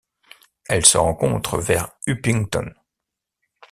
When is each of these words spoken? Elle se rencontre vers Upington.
Elle 0.67 0.83
se 0.83 0.97
rencontre 0.97 1.59
vers 1.59 1.91
Upington. 2.07 2.73